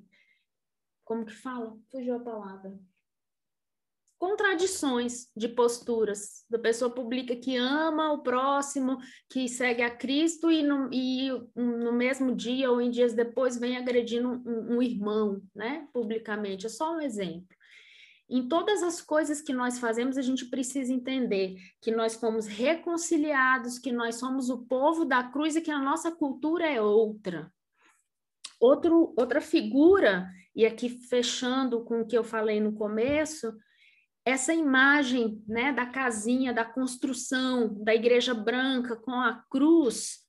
como 1.04 1.26
que 1.26 1.34
fala? 1.34 1.78
Fugiu 1.90 2.16
a 2.16 2.20
palavra 2.20 2.80
contradições 4.22 5.32
de 5.36 5.48
posturas. 5.48 6.46
Da 6.48 6.60
pessoa 6.60 6.94
publica 6.94 7.36
que 7.36 7.58
ama 7.58 8.14
o 8.14 8.22
próximo, 8.22 9.00
que 9.28 9.50
segue 9.50 9.82
a 9.82 9.90
Cristo 9.90 10.52
e 10.52 10.62
no, 10.62 10.94
e 10.94 11.32
no 11.56 11.92
mesmo 11.92 12.36
dia 12.36 12.70
ou 12.70 12.80
em 12.80 12.92
dias 12.92 13.16
depois 13.16 13.58
vem 13.58 13.78
agredindo 13.78 14.30
um, 14.30 14.76
um 14.76 14.82
irmão, 14.84 15.42
né? 15.56 15.88
Publicamente. 15.92 16.68
É 16.68 16.70
só 16.70 16.96
um 16.96 17.02
exemplo. 17.02 17.48
Em 18.30 18.48
todas 18.48 18.84
as 18.84 19.02
coisas 19.02 19.42
que 19.42 19.52
nós 19.52 19.80
fazemos, 19.80 20.20
a 20.20 20.22
gente 20.22 20.46
precisa 20.46 20.94
entender 20.94 21.56
que 21.82 21.90
nós 21.90 22.14
fomos 22.14 22.46
reconciliados, 22.46 23.80
que 23.80 23.92
nós 23.92 24.18
somos 24.18 24.52
o 24.52 24.60
povo 24.68 25.04
da 25.04 25.24
cruz 25.24 25.56
e 25.56 25.62
que 25.62 25.72
a 25.72 25.80
nossa 25.80 26.12
cultura 26.12 26.70
é 26.70 26.80
outra. 26.80 27.52
Outro, 28.60 29.16
outra 29.18 29.42
figura, 29.42 30.30
e 30.56 30.64
aqui 30.64 30.90
fechando 30.90 31.84
com 31.84 32.02
o 32.02 32.06
que 32.06 32.16
eu 32.16 32.24
falei 32.24 32.60
no 32.60 32.74
começo, 32.74 33.52
essa 34.26 34.54
imagem 34.54 35.44
né, 35.48 35.72
da 35.72 35.86
casinha, 35.86 36.54
da 36.54 36.64
construção, 36.64 37.74
da 37.84 37.94
igreja 37.94 38.34
branca 38.34 38.96
com 38.96 39.14
a 39.14 39.44
cruz, 39.50 40.20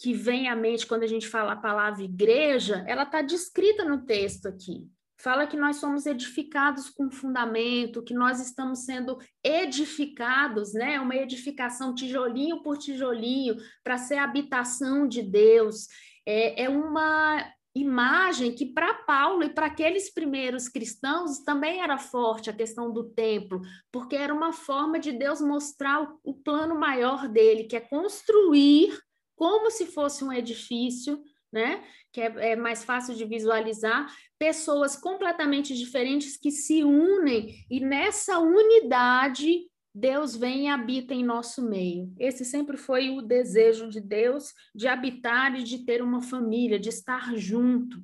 que 0.00 0.12
vem 0.12 0.48
à 0.48 0.54
mente 0.54 0.86
quando 0.86 1.02
a 1.02 1.08
gente 1.08 1.26
fala 1.26 1.52
a 1.52 1.56
palavra 1.56 2.02
igreja, 2.02 2.84
ela 2.86 3.02
está 3.02 3.20
descrita 3.20 3.84
no 3.84 4.04
texto 4.04 4.46
aqui. 4.46 4.88
Fala 5.20 5.48
que 5.48 5.56
nós 5.56 5.76
somos 5.76 6.06
edificados 6.06 6.88
com 6.88 7.10
fundamento, 7.10 8.04
que 8.04 8.14
nós 8.14 8.40
estamos 8.40 8.84
sendo 8.84 9.18
edificados, 9.42 10.72
né? 10.72 11.00
Uma 11.00 11.16
edificação 11.16 11.92
tijolinho 11.92 12.62
por 12.62 12.78
tijolinho, 12.78 13.56
para 13.82 13.98
ser 13.98 14.18
habitação 14.18 15.08
de 15.08 15.20
Deus. 15.20 15.88
É, 16.24 16.64
é 16.64 16.68
uma 16.68 17.44
imagem 17.74 18.54
que 18.54 18.66
para 18.66 18.94
Paulo 18.94 19.44
e 19.44 19.50
para 19.50 19.66
aqueles 19.66 20.12
primeiros 20.12 20.68
cristãos 20.68 21.40
também 21.40 21.80
era 21.80 21.98
forte 21.98 22.50
a 22.50 22.52
questão 22.52 22.92
do 22.92 23.10
templo, 23.10 23.60
porque 23.92 24.16
era 24.16 24.34
uma 24.34 24.52
forma 24.52 24.98
de 24.98 25.12
Deus 25.12 25.40
mostrar 25.40 26.08
o, 26.24 26.34
plano 26.34 26.78
maior 26.78 27.28
dele, 27.28 27.64
que 27.64 27.76
é 27.76 27.80
construir 27.80 28.98
como 29.36 29.70
se 29.70 29.86
fosse 29.86 30.24
um 30.24 30.32
edifício, 30.32 31.22
né? 31.52 31.84
Que 32.12 32.20
é, 32.20 32.52
é 32.52 32.56
mais 32.56 32.84
fácil 32.84 33.14
de 33.14 33.24
visualizar, 33.24 34.12
pessoas 34.38 34.96
completamente 34.96 35.74
diferentes 35.74 36.36
que 36.36 36.50
se 36.50 36.82
unem 36.82 37.64
e 37.70 37.80
nessa 37.80 38.38
unidade 38.38 39.68
Deus 39.98 40.36
vem 40.36 40.66
e 40.66 40.68
habita 40.68 41.12
em 41.12 41.24
nosso 41.24 41.60
meio. 41.60 42.14
Esse 42.20 42.44
sempre 42.44 42.76
foi 42.76 43.10
o 43.10 43.20
desejo 43.20 43.88
de 43.88 44.00
Deus 44.00 44.54
de 44.72 44.86
habitar 44.86 45.58
e 45.58 45.64
de 45.64 45.84
ter 45.84 46.00
uma 46.00 46.22
família, 46.22 46.78
de 46.78 46.88
estar 46.88 47.36
junto. 47.36 48.00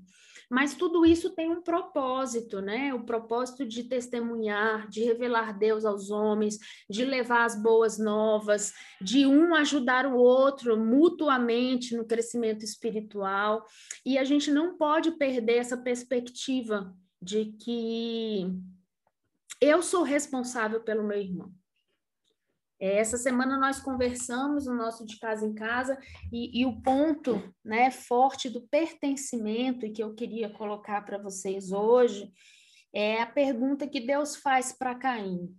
Mas 0.51 0.75
tudo 0.75 1.07
isso 1.07 1.31
tem 1.31 1.51
um 1.51 1.63
propósito, 1.63 2.61
né? 2.61 2.93
O 2.93 3.05
propósito 3.05 3.65
de 3.65 3.85
testemunhar, 3.85 4.89
de 4.89 5.05
revelar 5.05 5.57
Deus 5.57 5.85
aos 5.85 6.11
homens, 6.11 6.59
de 6.91 7.05
levar 7.05 7.45
as 7.45 7.61
boas 7.63 7.97
novas, 7.97 8.73
de 9.01 9.25
um 9.25 9.55
ajudar 9.55 10.05
o 10.05 10.17
outro 10.17 10.77
mutuamente 10.77 11.97
no 11.97 12.05
crescimento 12.05 12.65
espiritual. 12.65 13.65
E 14.05 14.19
a 14.19 14.25
gente 14.25 14.51
não 14.51 14.77
pode 14.77 15.13
perder 15.13 15.59
essa 15.59 15.77
perspectiva 15.77 16.93
de 17.23 17.53
que 17.53 18.53
eu 19.61 19.81
sou 19.81 20.03
responsável 20.03 20.81
pelo 20.81 21.05
meu 21.05 21.19
irmão. 21.19 21.53
É, 22.85 22.99
essa 22.99 23.17
semana 23.17 23.57
nós 23.57 23.81
conversamos 23.81 24.67
no 24.67 24.75
nosso 24.75 25.07
de 25.07 25.19
casa 25.19 25.47
em 25.47 25.55
casa 25.55 25.99
e, 26.31 26.61
e 26.61 26.67
o 26.67 26.83
ponto 26.83 27.43
né, 27.65 27.91
forte 27.91 28.51
do 28.51 28.61
pertencimento 28.69 29.87
e 29.87 29.91
que 29.91 30.05
eu 30.05 30.15
queria 30.15 30.51
colocar 30.51 31.01
para 31.01 31.17
vocês 31.17 31.73
hoje 31.73 32.31
é 32.93 33.23
a 33.23 33.27
pergunta 33.27 33.89
que 33.89 34.01
Deus 34.01 34.37
faz 34.37 34.71
para 34.71 34.95
Caim, 34.95 35.57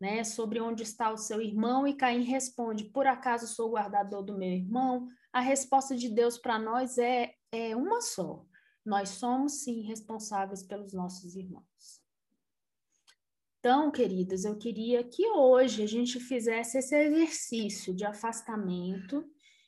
né, 0.00 0.24
sobre 0.24 0.60
onde 0.60 0.82
está 0.82 1.12
o 1.12 1.16
seu 1.16 1.40
irmão 1.40 1.86
e 1.86 1.94
Caim 1.94 2.24
responde: 2.24 2.86
Por 2.86 3.06
acaso 3.06 3.46
sou 3.46 3.70
guardador 3.70 4.24
do 4.24 4.36
meu 4.36 4.50
irmão? 4.50 5.06
A 5.32 5.38
resposta 5.38 5.94
de 5.94 6.08
Deus 6.08 6.36
para 6.36 6.58
nós 6.58 6.98
é 6.98 7.36
é 7.52 7.76
uma 7.76 8.00
só. 8.00 8.44
Nós 8.84 9.10
somos, 9.10 9.62
sim, 9.62 9.82
responsáveis 9.82 10.64
pelos 10.64 10.92
nossos 10.92 11.36
irmãos. 11.36 12.03
Então, 13.64 13.90
queridas, 13.90 14.44
eu 14.44 14.58
queria 14.58 15.02
que 15.02 15.26
hoje 15.26 15.82
a 15.82 15.86
gente 15.86 16.20
fizesse 16.20 16.76
esse 16.76 16.94
exercício 16.94 17.94
de 17.94 18.04
afastamento, 18.04 19.24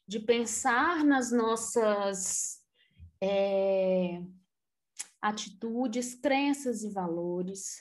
de 0.06 0.20
pensar 0.20 1.02
nas 1.02 1.32
nossas 1.32 2.62
é, 3.18 4.20
atitudes, 5.18 6.14
crenças 6.14 6.82
e 6.82 6.90
valores, 6.90 7.80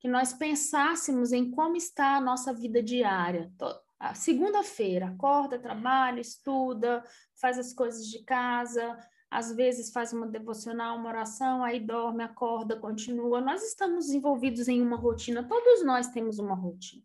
que 0.00 0.08
nós 0.08 0.32
pensássemos 0.32 1.30
em 1.30 1.52
como 1.52 1.76
está 1.76 2.16
a 2.16 2.20
nossa 2.20 2.52
vida 2.52 2.82
diária. 2.82 3.48
Segunda-feira, 4.16 5.06
acorda, 5.06 5.56
trabalha, 5.56 6.20
estuda, 6.20 7.00
faz 7.40 7.60
as 7.60 7.72
coisas 7.72 8.08
de 8.08 8.24
casa, 8.24 8.98
às 9.30 9.54
vezes 9.54 9.90
faz 9.90 10.12
uma 10.12 10.26
devocional, 10.26 10.96
uma 10.96 11.10
oração, 11.10 11.62
aí 11.62 11.78
dorme, 11.78 12.22
acorda, 12.22 12.76
continua. 12.76 13.40
Nós 13.40 13.62
estamos 13.62 14.10
envolvidos 14.10 14.68
em 14.68 14.80
uma 14.80 14.96
rotina, 14.96 15.46
todos 15.46 15.84
nós 15.84 16.08
temos 16.08 16.38
uma 16.38 16.54
rotina. 16.54 17.04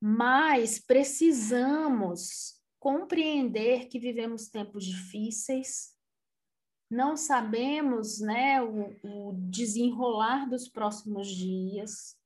Mas 0.00 0.78
precisamos 0.78 2.58
compreender 2.78 3.88
que 3.88 3.98
vivemos 3.98 4.48
tempos 4.48 4.84
difíceis, 4.84 5.94
não 6.90 7.16
sabemos 7.16 8.18
né, 8.18 8.60
o, 8.60 8.96
o 9.04 9.32
desenrolar 9.48 10.48
dos 10.48 10.68
próximos 10.68 11.28
dias 11.28 12.16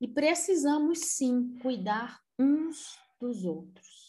e 0.00 0.08
precisamos 0.08 0.98
sim 0.98 1.56
cuidar 1.60 2.20
uns 2.36 2.98
dos 3.20 3.44
outros. 3.44 4.01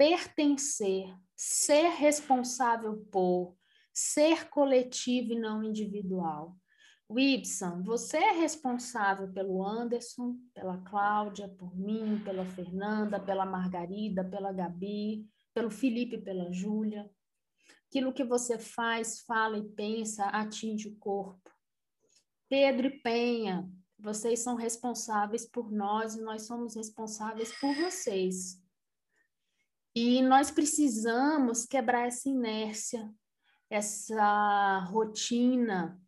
Pertencer 0.00 1.14
ser 1.36 1.90
responsável 1.90 3.06
por, 3.12 3.54
ser 3.92 4.48
coletivo 4.48 5.34
e 5.34 5.38
não 5.38 5.62
individual. 5.62 6.56
Wibson, 7.10 7.82
você 7.82 8.16
é 8.16 8.32
responsável 8.32 9.30
pelo 9.30 9.62
Anderson, 9.62 10.38
pela 10.54 10.78
Cláudia, 10.78 11.50
por 11.50 11.76
mim, 11.76 12.18
pela 12.24 12.46
Fernanda, 12.46 13.20
pela 13.20 13.44
Margarida, 13.44 14.24
pela 14.24 14.54
Gabi, 14.54 15.28
pelo 15.52 15.70
Felipe, 15.70 16.16
pela 16.16 16.50
Júlia. 16.50 17.06
Aquilo 17.86 18.14
que 18.14 18.24
você 18.24 18.58
faz, 18.58 19.20
fala 19.20 19.58
e 19.58 19.68
pensa 19.68 20.24
atinge 20.28 20.88
o 20.88 20.96
corpo. 20.96 21.50
Pedro 22.48 22.86
e 22.86 23.02
Penha, 23.02 23.70
vocês 23.98 24.40
são 24.40 24.56
responsáveis 24.56 25.44
por 25.44 25.70
nós 25.70 26.14
e 26.14 26.22
nós 26.22 26.46
somos 26.46 26.74
responsáveis 26.74 27.52
por 27.60 27.74
vocês. 27.74 28.58
E 29.94 30.22
nós 30.22 30.50
precisamos 30.50 31.66
quebrar 31.66 32.06
essa 32.06 32.28
inércia, 32.28 33.12
essa 33.68 34.78
rotina 34.90 36.00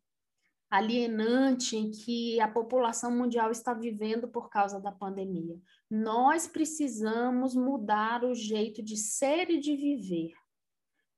alienante 0.70 1.76
em 1.76 1.90
que 1.90 2.40
a 2.40 2.48
população 2.48 3.14
mundial 3.14 3.50
está 3.50 3.74
vivendo 3.74 4.26
por 4.26 4.48
causa 4.48 4.80
da 4.80 4.90
pandemia. 4.90 5.60
Nós 5.90 6.46
precisamos 6.46 7.54
mudar 7.54 8.24
o 8.24 8.34
jeito 8.34 8.82
de 8.82 8.96
ser 8.96 9.50
e 9.50 9.60
de 9.60 9.76
viver, 9.76 10.32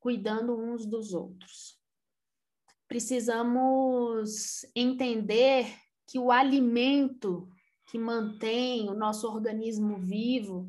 cuidando 0.01 0.59
uns 0.59 0.85
dos 0.85 1.15
outros. 1.15 1.79
Precisamos 2.89 4.67
entender 4.75 5.73
que 6.07 6.19
o 6.19 6.33
alimento 6.33 7.49
que 7.87 7.99
mantém 7.99 8.91
o 8.91 8.95
nosso 8.95 9.29
organismo 9.29 9.99
vivo 9.99 10.69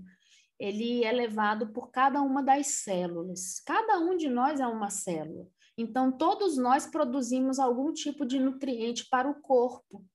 ele 0.59 1.03
é 1.03 1.11
levado 1.11 1.67
por 1.67 1.91
cada 1.91 2.21
uma 2.21 2.41
das 2.41 2.67
células. 2.67 3.59
Cada 3.59 3.99
um 3.99 4.15
de 4.15 4.29
nós 4.29 4.59
é 4.59 4.67
uma 4.67 4.89
célula. 4.89 5.47
Então, 5.77 6.11
todos 6.11 6.57
nós 6.57 6.85
produzimos 6.85 7.59
algum 7.59 7.91
tipo 7.91 8.25
de 8.25 8.39
nutriente 8.39 9.07
para 9.09 9.29
o 9.29 9.41
corpo 9.41 10.05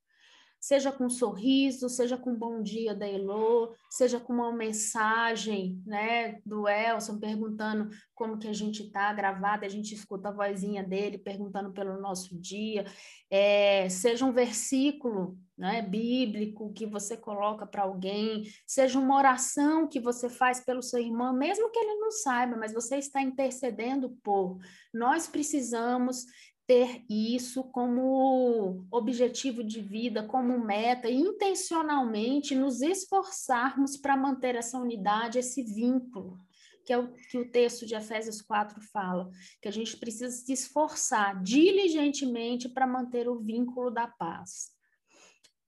seja 0.60 0.92
com 0.92 1.06
um 1.06 1.10
sorriso, 1.10 1.88
seja 1.88 2.18
com 2.18 2.32
um 2.32 2.38
bom 2.38 2.62
dia 2.62 2.94
da 2.94 3.08
Elo, 3.08 3.74
seja 3.88 4.20
com 4.20 4.34
uma 4.34 4.52
mensagem, 4.52 5.82
né, 5.86 6.40
do 6.44 6.68
Elson 6.68 7.18
perguntando 7.18 7.88
como 8.14 8.38
que 8.38 8.46
a 8.46 8.52
gente 8.52 8.82
está 8.82 9.12
gravada, 9.14 9.64
a 9.64 9.68
gente 9.68 9.94
escuta 9.94 10.28
a 10.28 10.32
vozinha 10.32 10.84
dele 10.84 11.16
perguntando 11.16 11.72
pelo 11.72 11.98
nosso 11.98 12.38
dia, 12.38 12.84
é, 13.30 13.88
seja 13.88 14.26
um 14.26 14.32
versículo, 14.32 15.38
né, 15.56 15.82
bíblico 15.82 16.72
que 16.72 16.86
você 16.86 17.16
coloca 17.16 17.66
para 17.66 17.82
alguém, 17.82 18.44
seja 18.66 18.98
uma 18.98 19.16
oração 19.16 19.86
que 19.86 20.00
você 20.00 20.28
faz 20.28 20.60
pelo 20.60 20.82
seu 20.82 21.00
irmão, 21.00 21.32
mesmo 21.34 21.70
que 21.70 21.78
ele 21.78 22.00
não 22.00 22.10
saiba, 22.10 22.56
mas 22.56 22.72
você 22.72 22.96
está 22.96 23.22
intercedendo 23.22 24.10
por. 24.22 24.58
Nós 24.92 25.26
precisamos 25.26 26.24
ter 26.70 27.04
isso 27.08 27.64
como 27.64 28.86
objetivo 28.92 29.64
de 29.64 29.80
vida, 29.80 30.22
como 30.22 30.56
meta, 30.64 31.08
e 31.08 31.16
intencionalmente 31.16 32.54
nos 32.54 32.80
esforçarmos 32.80 33.96
para 33.96 34.16
manter 34.16 34.54
essa 34.54 34.78
unidade, 34.78 35.40
esse 35.40 35.64
vínculo, 35.64 36.38
que 36.86 36.92
é 36.92 36.96
o 36.96 37.12
que 37.12 37.38
o 37.38 37.50
texto 37.50 37.84
de 37.84 37.96
Efésios 37.96 38.40
4 38.40 38.80
fala, 38.92 39.28
que 39.60 39.66
a 39.66 39.72
gente 39.72 39.96
precisa 39.96 40.30
se 40.30 40.52
esforçar 40.52 41.42
diligentemente 41.42 42.68
para 42.68 42.86
manter 42.86 43.28
o 43.28 43.40
vínculo 43.40 43.90
da 43.90 44.06
paz. 44.06 44.70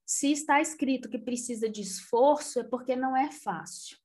Se 0.05 0.31
está 0.31 0.61
escrito 0.61 1.09
que 1.09 1.19
precisa 1.19 1.67
de 1.67 1.81
esforço, 1.81 2.61
é 2.61 2.63
porque 2.63 2.95
não 2.95 3.17
é 3.17 3.29
fácil 3.29 3.97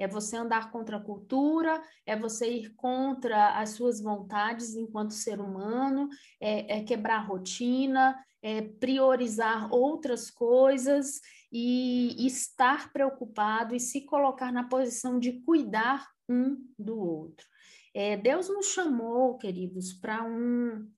é 0.00 0.08
você 0.08 0.34
andar 0.34 0.72
contra 0.72 0.96
a 0.96 1.00
cultura, 1.00 1.82
é 2.06 2.16
você 2.16 2.50
ir 2.50 2.74
contra 2.74 3.60
as 3.60 3.70
suas 3.70 4.00
vontades 4.00 4.74
enquanto 4.74 5.12
ser 5.12 5.38
humano, 5.38 6.08
é, 6.40 6.78
é 6.78 6.82
quebrar 6.82 7.26
rotina, 7.26 8.18
é 8.42 8.62
priorizar 8.62 9.70
outras 9.70 10.30
coisas 10.30 11.20
e 11.52 12.26
estar 12.26 12.90
preocupado 12.94 13.74
e 13.74 13.80
se 13.80 14.06
colocar 14.06 14.50
na 14.50 14.64
posição 14.64 15.18
de 15.18 15.32
cuidar 15.42 16.08
um 16.26 16.56
do 16.78 16.98
outro. 16.98 17.46
É, 17.92 18.16
Deus 18.16 18.48
nos 18.48 18.68
chamou, 18.68 19.36
queridos, 19.36 19.92
para 19.92 20.24
um, 20.24 20.90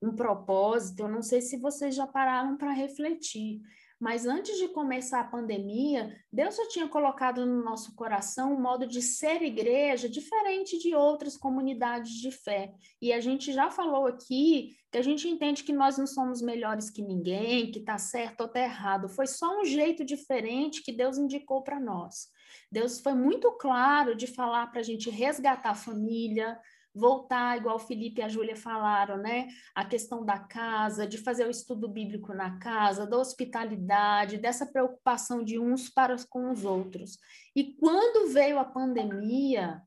um 0.00 0.16
propósito. 0.16 1.00
Eu 1.00 1.08
não 1.08 1.20
sei 1.20 1.42
se 1.42 1.58
vocês 1.58 1.94
já 1.94 2.06
pararam 2.06 2.56
para 2.56 2.72
refletir, 2.72 3.60
mas 4.00 4.26
antes 4.26 4.56
de 4.58 4.68
começar 4.68 5.20
a 5.20 5.24
pandemia, 5.24 6.16
Deus 6.32 6.56
já 6.56 6.68
tinha 6.68 6.88
colocado 6.88 7.44
no 7.44 7.64
nosso 7.64 7.94
coração 7.96 8.54
um 8.54 8.60
modo 8.60 8.86
de 8.86 9.02
ser 9.02 9.42
igreja 9.42 10.08
diferente 10.08 10.78
de 10.78 10.94
outras 10.94 11.36
comunidades 11.36 12.12
de 12.12 12.30
fé. 12.30 12.72
E 13.02 13.12
a 13.12 13.20
gente 13.20 13.52
já 13.52 13.70
falou 13.70 14.06
aqui 14.06 14.76
que 14.92 14.98
a 14.98 15.02
gente 15.02 15.28
entende 15.28 15.64
que 15.64 15.72
nós 15.72 15.98
não 15.98 16.06
somos 16.06 16.40
melhores 16.40 16.90
que 16.90 17.02
ninguém, 17.02 17.72
que 17.72 17.80
está 17.80 17.98
certo 17.98 18.42
ou 18.42 18.46
está 18.46 18.60
errado. 18.60 19.08
Foi 19.08 19.26
só 19.26 19.60
um 19.60 19.64
jeito 19.64 20.04
diferente 20.04 20.82
que 20.82 20.92
Deus 20.92 21.18
indicou 21.18 21.62
para 21.62 21.80
nós. 21.80 22.28
Deus 22.70 23.00
foi 23.00 23.14
muito 23.14 23.50
claro 23.52 24.14
de 24.14 24.26
falar 24.26 24.68
para 24.68 24.80
a 24.80 24.84
gente 24.84 25.10
resgatar 25.10 25.70
a 25.70 25.74
família, 25.74 26.58
voltar, 26.98 27.56
igual 27.56 27.76
o 27.76 27.80
Felipe 27.80 28.20
e 28.20 28.24
a 28.24 28.28
Júlia 28.28 28.56
falaram, 28.56 29.16
né? 29.16 29.48
A 29.74 29.84
questão 29.84 30.24
da 30.24 30.38
casa, 30.38 31.06
de 31.06 31.16
fazer 31.18 31.46
o 31.46 31.50
estudo 31.50 31.88
bíblico 31.88 32.34
na 32.34 32.58
casa, 32.58 33.06
da 33.06 33.16
hospitalidade, 33.16 34.38
dessa 34.38 34.66
preocupação 34.66 35.42
de 35.44 35.58
uns 35.58 35.88
para 35.88 36.16
com 36.28 36.50
os 36.50 36.64
outros. 36.64 37.18
E 37.54 37.74
quando 37.74 38.32
veio 38.32 38.58
a 38.58 38.64
pandemia, 38.64 39.82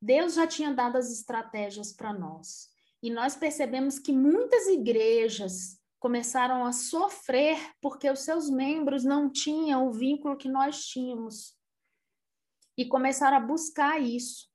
Deus 0.00 0.34
já 0.34 0.46
tinha 0.46 0.74
dado 0.74 0.96
as 0.96 1.10
estratégias 1.12 1.92
para 1.92 2.12
nós. 2.12 2.68
E 3.02 3.10
nós 3.10 3.34
percebemos 3.34 3.98
que 3.98 4.12
muitas 4.12 4.66
igrejas 4.66 5.80
começaram 5.98 6.64
a 6.64 6.72
sofrer 6.72 7.56
porque 7.80 8.10
os 8.10 8.20
seus 8.20 8.50
membros 8.50 9.04
não 9.04 9.30
tinham 9.30 9.86
o 9.86 9.92
vínculo 9.92 10.36
que 10.36 10.48
nós 10.48 10.84
tínhamos. 10.84 11.56
E 12.76 12.84
começaram 12.84 13.36
a 13.36 13.40
buscar 13.40 14.00
isso. 14.00 14.51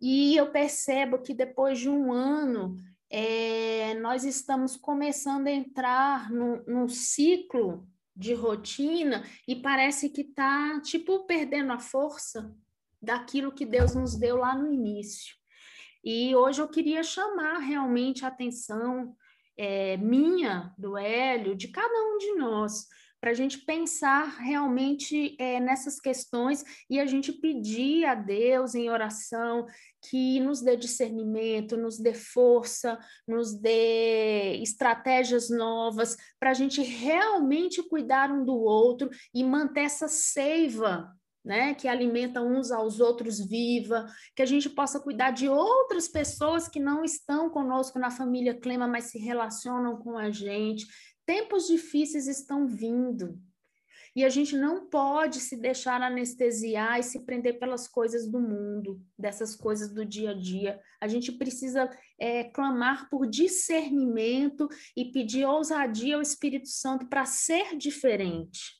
E 0.00 0.36
eu 0.36 0.50
percebo 0.50 1.18
que 1.18 1.34
depois 1.34 1.78
de 1.78 1.88
um 1.88 2.12
ano, 2.12 2.76
é, 3.10 3.94
nós 3.94 4.24
estamos 4.24 4.76
começando 4.76 5.46
a 5.46 5.52
entrar 5.52 6.30
num, 6.30 6.88
ciclo 6.88 7.88
de 8.14 8.34
rotina 8.34 9.24
e 9.46 9.56
parece 9.56 10.08
que 10.10 10.22
está, 10.22 10.80
tipo, 10.80 11.24
perdendo 11.26 11.72
a 11.72 11.78
força 11.78 12.54
daquilo 13.00 13.52
que 13.52 13.64
Deus 13.64 13.94
nos 13.94 14.16
deu 14.16 14.36
lá 14.36 14.54
no 14.54 14.72
início. 14.72 15.36
E 16.04 16.34
hoje 16.34 16.60
eu 16.60 16.68
queria 16.68 17.02
chamar 17.02 17.58
realmente 17.58 18.24
a 18.24 18.28
atenção 18.28 19.16
é, 19.56 19.96
minha, 19.96 20.72
do 20.78 20.96
Hélio, 20.96 21.56
de 21.56 21.68
cada 21.68 21.94
um 21.94 22.18
de 22.18 22.34
nós, 22.34 22.86
para 23.20 23.30
a 23.30 23.34
gente 23.34 23.58
pensar 23.58 24.38
realmente 24.38 25.36
é, 25.38 25.60
nessas 25.60 26.00
questões 26.00 26.64
e 26.88 27.00
a 27.00 27.06
gente 27.06 27.32
pedir 27.32 28.04
a 28.04 28.14
Deus 28.14 28.74
em 28.74 28.88
oração 28.88 29.66
que 30.08 30.38
nos 30.40 30.60
dê 30.60 30.76
discernimento, 30.76 31.76
nos 31.76 31.98
dê 31.98 32.14
força, 32.14 32.98
nos 33.26 33.54
dê 33.54 34.60
estratégias 34.62 35.50
novas 35.50 36.16
para 36.38 36.50
a 36.50 36.54
gente 36.54 36.82
realmente 36.82 37.82
cuidar 37.82 38.30
um 38.30 38.44
do 38.44 38.56
outro 38.56 39.10
e 39.34 39.42
manter 39.42 39.82
essa 39.82 40.06
seiva 40.06 41.12
né, 41.48 41.72
que 41.72 41.88
alimenta 41.88 42.42
uns 42.42 42.70
aos 42.70 43.00
outros 43.00 43.40
viva, 43.40 44.06
que 44.36 44.42
a 44.42 44.46
gente 44.46 44.68
possa 44.68 45.00
cuidar 45.00 45.30
de 45.30 45.48
outras 45.48 46.06
pessoas 46.06 46.68
que 46.68 46.78
não 46.78 47.02
estão 47.02 47.48
conosco 47.48 47.98
na 47.98 48.10
família 48.10 48.52
Clema, 48.52 48.86
mas 48.86 49.04
se 49.04 49.18
relacionam 49.18 49.96
com 49.96 50.18
a 50.18 50.30
gente. 50.30 50.86
Tempos 51.28 51.66
difíceis 51.66 52.26
estão 52.26 52.66
vindo. 52.66 53.38
E 54.16 54.24
a 54.24 54.30
gente 54.30 54.56
não 54.56 54.86
pode 54.86 55.40
se 55.40 55.58
deixar 55.58 56.00
anestesiar 56.00 56.98
e 56.98 57.02
se 57.02 57.20
prender 57.26 57.58
pelas 57.58 57.86
coisas 57.86 58.26
do 58.26 58.40
mundo, 58.40 58.98
dessas 59.18 59.54
coisas 59.54 59.92
do 59.92 60.06
dia 60.06 60.30
a 60.30 60.34
dia. 60.34 60.80
A 60.98 61.06
gente 61.06 61.30
precisa 61.32 61.90
é, 62.18 62.44
clamar 62.44 63.10
por 63.10 63.28
discernimento 63.28 64.66
e 64.96 65.12
pedir 65.12 65.44
ousadia 65.44 66.16
ao 66.16 66.22
Espírito 66.22 66.68
Santo 66.68 67.06
para 67.06 67.26
ser 67.26 67.76
diferente 67.76 68.77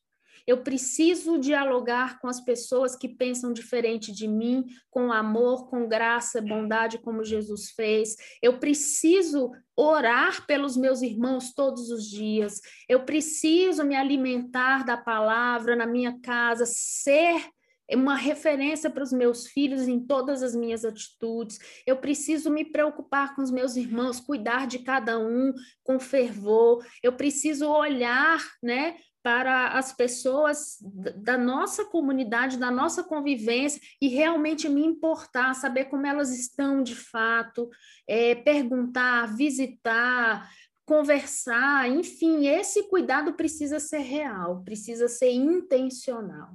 eu 0.49 0.63
preciso 0.63 1.39
dialogar 1.39 2.19
com 2.21 2.27
as 2.27 2.41
pessoas 2.41 2.97
que 2.97 3.07
pensam 3.07 3.53
diferente 3.53 4.11
de 4.11 4.27
mim, 4.27 4.65
com 4.91 5.13
amor, 5.13 5.69
com 5.69 5.87
graça, 5.87 6.41
bondade, 6.41 6.97
como 6.97 7.23
Jesus 7.23 7.73
fez. 7.73 8.17
Eu 8.41 8.59
preciso 8.59 9.53
orar 9.77 10.47
pelos 10.47 10.75
meus 10.75 11.03
irmãos 11.03 11.53
todos 11.53 11.91
os 11.91 12.09
dias. 12.09 12.63
Eu 12.89 13.05
preciso 13.05 13.85
me 13.85 13.95
alimentar 13.95 14.87
da 14.87 14.97
palavra 14.97 15.77
na 15.77 15.87
minha 15.87 16.19
casa, 16.19 16.65
ser 16.65 17.45
uma 17.93 18.17
referência 18.17 18.89
para 18.89 19.03
os 19.03 19.13
meus 19.13 19.47
filhos 19.47 19.87
em 19.87 20.01
todas 20.01 20.43
as 20.43 20.55
minhas 20.55 20.83
atitudes. 20.83 21.59
Eu 21.87 21.99
preciso 21.99 22.51
me 22.51 22.65
preocupar 22.65 23.37
com 23.37 23.43
os 23.43 23.51
meus 23.51 23.77
irmãos, 23.77 24.19
cuidar 24.19 24.67
de 24.67 24.79
cada 24.79 25.19
um 25.19 25.53
com 25.83 26.01
fervor. 26.01 26.83
Eu 27.03 27.13
preciso 27.13 27.69
olhar, 27.69 28.43
né, 28.63 28.97
para 29.29 29.79
as 29.79 29.93
pessoas 29.93 30.79
da 31.17 31.37
nossa 31.37 31.85
comunidade, 31.85 32.57
da 32.57 32.71
nossa 32.71 33.05
convivência 33.05 33.79
e 34.01 34.09
realmente 34.09 34.67
me 34.71 34.83
importar, 34.83 35.53
saber 35.53 35.85
como 35.85 36.07
elas 36.07 36.31
estão 36.31 36.83
de 36.83 36.95
fato, 36.95 37.69
é, 38.09 38.35
perguntar, 38.35 39.27
visitar, 39.37 40.51
conversar, 40.87 41.91
enfim, 41.91 42.47
esse 42.47 42.89
cuidado 42.89 43.35
precisa 43.35 43.79
ser 43.79 43.99
real, 43.99 44.65
precisa 44.65 45.09
ser 45.09 45.31
intencional. 45.31 46.55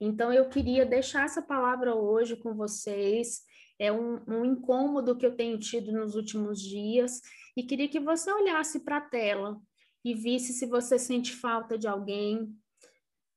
Então, 0.00 0.32
eu 0.32 0.48
queria 0.48 0.86
deixar 0.86 1.24
essa 1.24 1.42
palavra 1.42 1.96
hoje 1.96 2.36
com 2.36 2.54
vocês. 2.54 3.42
É 3.76 3.90
um, 3.90 4.20
um 4.28 4.44
incômodo 4.44 5.16
que 5.16 5.26
eu 5.26 5.34
tenho 5.34 5.58
tido 5.58 5.90
nos 5.90 6.14
últimos 6.14 6.62
dias 6.62 7.20
e 7.56 7.64
queria 7.64 7.88
que 7.88 7.98
você 7.98 8.30
olhasse 8.30 8.84
para 8.84 8.98
a 8.98 9.00
tela 9.00 9.60
e 10.04 10.14
visse 10.14 10.52
se 10.52 10.66
você 10.66 10.98
sente 10.98 11.32
falta 11.32 11.78
de 11.78 11.88
alguém. 11.88 12.54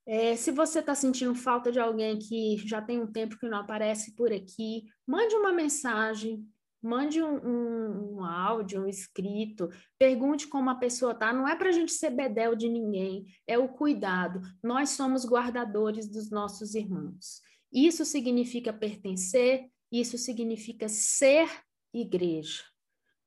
É, 0.05 0.35
se 0.35 0.51
você 0.51 0.79
está 0.79 0.95
sentindo 0.95 1.35
falta 1.35 1.71
de 1.71 1.79
alguém 1.79 2.17
que 2.17 2.57
já 2.57 2.81
tem 2.81 3.01
um 3.01 3.11
tempo 3.11 3.37
que 3.37 3.47
não 3.47 3.59
aparece 3.59 4.15
por 4.15 4.31
aqui, 4.31 4.85
mande 5.05 5.35
uma 5.35 5.51
mensagem, 5.51 6.45
mande 6.81 7.21
um, 7.21 7.35
um, 7.35 8.15
um 8.15 8.23
áudio, 8.23 8.83
um 8.83 8.87
escrito, 8.87 9.69
pergunte 9.97 10.47
como 10.47 10.69
a 10.69 10.75
pessoa 10.75 11.11
está. 11.11 11.33
Não 11.33 11.47
é 11.47 11.55
para 11.55 11.69
a 11.69 11.73
gente 11.73 11.91
ser 11.91 12.11
bedel 12.11 12.55
de 12.55 12.69
ninguém, 12.69 13.25
é 13.45 13.57
o 13.57 13.69
cuidado. 13.69 14.41
Nós 14.63 14.91
somos 14.91 15.25
guardadores 15.25 16.07
dos 16.07 16.29
nossos 16.29 16.75
irmãos. 16.75 17.41
Isso 17.71 18.05
significa 18.05 18.71
pertencer, 18.71 19.69
isso 19.91 20.17
significa 20.17 20.87
ser 20.87 21.49
igreja. 21.93 22.63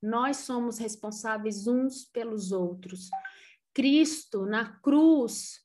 Nós 0.02 0.38
somos 0.38 0.78
responsáveis 0.78 1.66
uns 1.66 2.04
pelos 2.06 2.52
outros. 2.52 3.10
Cristo, 3.74 4.46
na 4.46 4.78
cruz, 4.80 5.60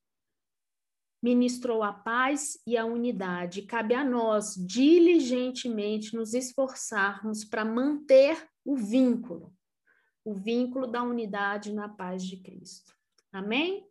ministrou 1.21 1.81
a 1.81 1.91
paz 1.91 2.59
e 2.67 2.77
a 2.77 2.85
unidade. 2.85 3.63
Cabe 3.63 3.95
a 3.95 4.03
nós, 4.03 4.53
diligentemente, 4.55 6.15
nos 6.15 6.33
esforçarmos 6.33 7.43
para 7.43 7.65
manter 7.65 8.47
o 8.63 8.75
vínculo, 8.75 9.51
o 10.23 10.33
vínculo 10.33 10.85
da 10.85 11.01
unidade 11.01 11.73
na 11.73 11.89
paz 11.89 12.23
de 12.23 12.37
Cristo. 12.37 12.93
Amém? 13.31 13.87